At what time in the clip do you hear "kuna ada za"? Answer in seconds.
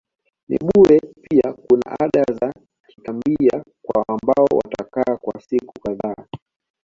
1.53-2.53